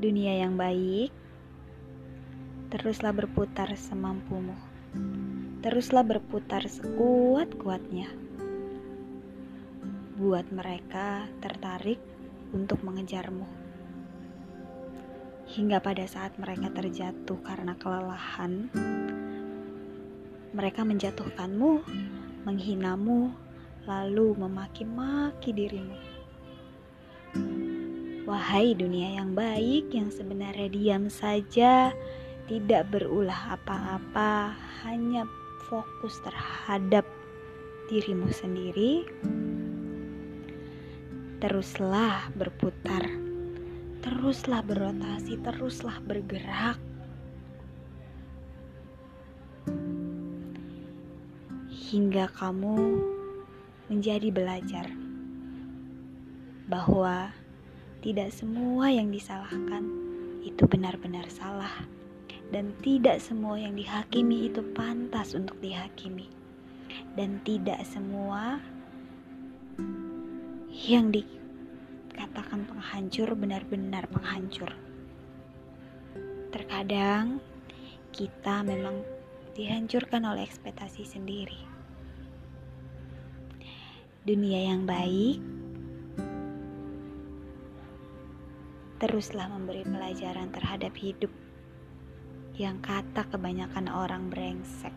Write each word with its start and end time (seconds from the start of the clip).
Dunia 0.00 0.40
yang 0.40 0.56
baik, 0.56 1.12
teruslah 2.72 3.12
berputar 3.12 3.68
semampumu. 3.76 4.56
Teruslah 5.60 6.00
berputar 6.00 6.64
sekuat-kuatnya. 6.64 8.08
Buat 10.16 10.48
mereka 10.56 11.28
tertarik 11.44 12.00
untuk 12.56 12.80
mengejarmu. 12.80 13.44
Hingga 15.52 15.84
pada 15.84 16.08
saat 16.08 16.32
mereka 16.40 16.72
terjatuh 16.72 17.36
karena 17.44 17.76
kelelahan, 17.76 18.72
mereka 20.56 20.80
menjatuhkanmu, 20.80 21.84
menghinamu, 22.48 23.36
lalu 23.84 24.32
memaki-maki 24.32 25.52
dirimu. 25.52 26.09
Wahai 28.30 28.78
dunia 28.78 29.18
yang 29.18 29.34
baik 29.34 29.90
yang 29.90 30.06
sebenarnya 30.06 30.70
diam 30.70 31.10
saja, 31.10 31.90
tidak 32.46 32.86
berulah 32.86 33.58
apa-apa, 33.58 34.54
hanya 34.86 35.26
fokus 35.66 36.14
terhadap 36.22 37.02
dirimu 37.90 38.30
sendiri. 38.30 39.02
Teruslah 41.42 42.30
berputar, 42.38 43.02
teruslah 43.98 44.62
berotasi, 44.62 45.34
teruslah 45.42 45.98
bergerak. 46.06 46.78
Hingga 51.66 52.30
kamu 52.38 52.78
menjadi 53.90 54.30
belajar 54.30 54.86
bahwa 56.70 57.34
tidak 58.00 58.32
semua 58.32 58.88
yang 58.88 59.12
disalahkan 59.12 59.84
itu 60.40 60.64
benar-benar 60.64 61.28
salah, 61.28 61.84
dan 62.48 62.72
tidak 62.80 63.20
semua 63.20 63.60
yang 63.60 63.76
dihakimi 63.76 64.48
itu 64.48 64.64
pantas 64.72 65.36
untuk 65.36 65.60
dihakimi, 65.60 66.32
dan 67.12 67.36
tidak 67.44 67.84
semua 67.84 68.56
yang 70.72 71.12
dikatakan 71.12 72.64
penghancur 72.64 73.36
benar-benar 73.36 74.08
penghancur. 74.08 74.72
Terkadang 76.56 77.36
kita 78.16 78.64
memang 78.64 79.04
dihancurkan 79.52 80.24
oleh 80.24 80.48
ekspektasi 80.48 81.04
sendiri. 81.04 81.60
Dunia 84.24 84.72
yang 84.72 84.88
baik 84.88 85.49
teruslah 89.00 89.48
memberi 89.48 89.80
pelajaran 89.80 90.52
terhadap 90.52 90.92
hidup 91.00 91.32
yang 92.60 92.84
kata 92.84 93.24
kebanyakan 93.32 93.88
orang 93.88 94.28
brengsek. 94.28 94.92